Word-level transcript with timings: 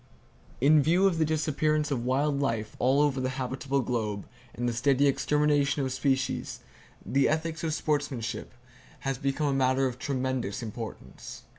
In 0.59 0.81
view 0.81 1.05
of 1.05 1.19
the 1.19 1.25
disappearance 1.25 1.91
of 1.91 2.03
wild 2.03 2.39
life 2.39 2.75
all 2.79 3.01
over 3.03 3.21
the 3.21 3.29
habitable 3.37 3.81
globe, 3.81 4.25
and 4.55 4.67
the 4.67 4.73
steady 4.73 5.05
extermination 5.05 5.85
of 5.85 5.93
species, 5.93 6.61
the 7.05 7.29
ethics 7.29 7.63
of 7.63 7.71
sportsmanship 7.71 8.55
has 9.01 9.19
become 9.19 9.45
a 9.45 9.53
matter 9.53 9.85
of 9.85 9.99
tremendous 9.99 10.63
importance. 10.63 11.43